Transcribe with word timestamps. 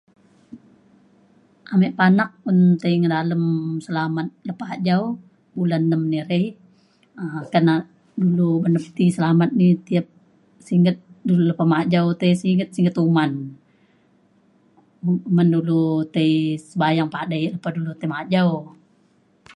ame 1.73 1.87
panak 1.99 2.29
un 2.49 2.57
tai 2.81 2.95
ka 3.03 3.07
dalem 3.15 3.43
selamat 3.85 4.27
lepah 4.47 4.69
ajau 4.75 5.01
bulan 5.57 5.83
nem 5.91 6.03
ni 6.11 6.19
rei 6.29 6.45
um 7.21 7.41
tei 7.51 7.61
na'at 7.67 7.85
dulu 8.21 8.49
men 8.63 8.73
ti 8.97 9.05
selamat 9.17 9.49
ni 9.59 9.67
tiap 9.87 10.05
singget 10.67 10.97
du 11.27 11.33
lepah 11.49 11.67
majau 11.73 12.05
ti 12.21 12.27
singget 12.43 12.69
singget 12.75 12.95
uman. 13.03 13.31
ban 15.35 15.47
dulu 15.55 15.81
tei 16.15 16.31
sebayang 16.69 17.09
padai 17.15 17.41
lepa 17.53 17.69
dulu 17.75 17.91
tei 17.99 18.09
majau 18.15 18.47